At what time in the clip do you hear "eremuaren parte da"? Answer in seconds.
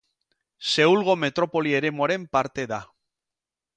1.81-2.81